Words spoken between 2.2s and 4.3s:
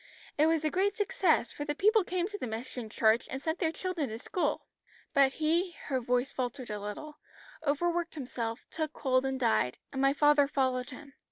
to the mission church and sent their children to